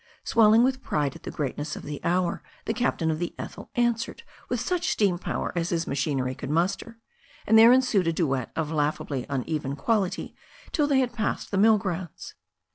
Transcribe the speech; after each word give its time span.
Swelling 0.23 0.63
with 0.63 0.81
pride 0.81 1.15
at 1.15 1.21
the 1.21 1.29
greatness 1.29 1.75
of 1.75 1.83
the 1.83 2.01
hour, 2.03 2.41
the 2.65 2.73
captain 2.73 3.11
of 3.11 3.19
the 3.19 3.35
Ethel 3.37 3.69
answered 3.75 4.23
with 4.49 4.59
such 4.59 4.89
steam 4.89 5.19
power 5.19 5.53
as 5.55 5.69
his 5.69 5.85
machinery 5.85 6.33
could 6.33 6.49
muster, 6.49 6.97
and 7.45 7.55
there 7.55 7.71
ensued 7.71 8.07
a 8.07 8.11
duet 8.11 8.51
of 8.55 8.71
laugh 8.71 8.99
ably 8.99 9.27
uneven 9.29 9.75
quality 9.75 10.35
till 10.71 10.87
they 10.87 11.01
had 11.01 11.13
passed 11.13 11.51
the 11.51 11.57
mill 11.59 11.77
grounds. 11.77 12.33